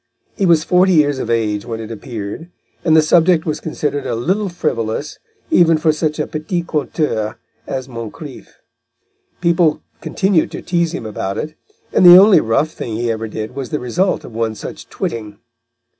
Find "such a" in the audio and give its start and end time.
5.93-6.25